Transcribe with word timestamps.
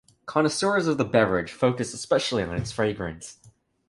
Connoisseurs 0.25 0.87
of 0.87 0.97
the 0.97 1.05
beverage 1.05 1.51
focus 1.51 1.93
especially 1.93 2.41
on 2.41 2.55
its 2.55 2.71
fragrance. 2.71 3.37